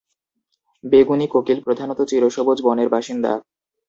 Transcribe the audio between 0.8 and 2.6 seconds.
বেগুনি কোকিল প্রধানত চিরসবুজ